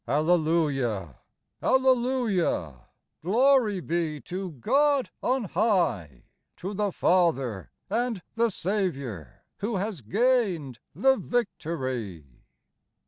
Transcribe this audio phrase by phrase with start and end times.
[0.07, 1.19] Alleluia!
[1.61, 2.87] Alleluia!
[3.23, 6.23] Glory be to God on high,
[6.57, 12.41] To the Father, and the Saviour, Who has gained the victory.